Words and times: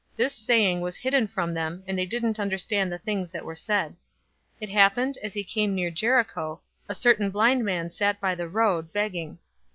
This 0.15 0.33
saying 0.33 0.81
was 0.81 0.97
hidden 0.97 1.27
from 1.27 1.53
them, 1.53 1.83
and 1.85 1.95
they 1.95 2.07
didn't 2.07 2.39
understand 2.39 2.91
the 2.91 2.97
things 2.97 3.29
that 3.29 3.45
were 3.45 3.55
said. 3.55 3.91
018:035 3.93 3.97
It 4.61 4.69
happened, 4.69 5.17
as 5.21 5.35
he 5.35 5.43
came 5.43 5.75
near 5.75 5.91
Jericho, 5.91 6.59
a 6.89 6.95
certain 6.95 7.29
blind 7.29 7.63
man 7.63 7.91
sat 7.91 8.19
by 8.19 8.33
the 8.33 8.49
road, 8.49 8.91
begging. 8.91 9.37